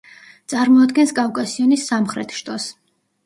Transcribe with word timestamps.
წარმოადგენს 0.53 1.13
კავკასიონის 1.19 1.85
სამხრეთ 1.91 2.35
შტოს. 2.39 2.67